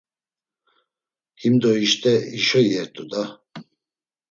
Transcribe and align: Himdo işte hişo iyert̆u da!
Himdo 1.41 1.69
işte 1.85 2.11
hişo 2.33 2.59
iyert̆u 2.67 3.03
da! 3.11 3.23